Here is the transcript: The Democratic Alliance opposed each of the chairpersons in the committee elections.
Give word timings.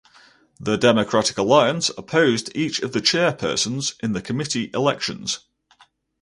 The 0.59 0.77
Democratic 0.79 1.37
Alliance 1.37 1.91
opposed 1.95 2.49
each 2.57 2.79
of 2.79 2.91
the 2.91 3.01
chairpersons 3.01 3.93
in 4.01 4.13
the 4.13 4.21
committee 4.23 4.71
elections. 4.73 5.41